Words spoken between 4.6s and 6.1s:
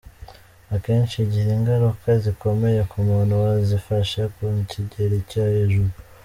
kigero cyo hejuru.